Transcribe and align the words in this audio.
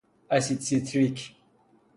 اسید 0.31 0.59
سیتریک 0.59 1.31